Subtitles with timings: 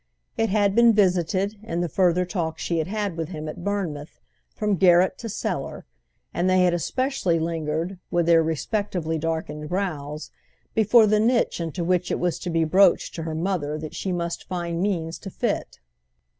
[0.35, 4.19] It had been visited, in the further talk she had had with him at Bournemouth,
[4.55, 5.85] from garret to cellar,
[6.33, 10.31] and they had especially lingered, with their respectively darkened brows,
[10.73, 14.11] before the niche into which it was to be broached to her mother that she
[14.11, 15.79] must find means to fit.